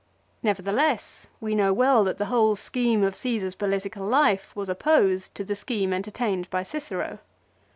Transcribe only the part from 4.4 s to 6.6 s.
was opposed to the scheme entertained